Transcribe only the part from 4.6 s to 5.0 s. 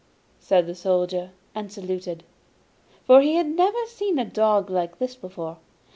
like